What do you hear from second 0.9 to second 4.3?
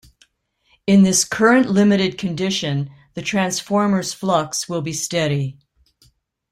this current-limited condition the transformer's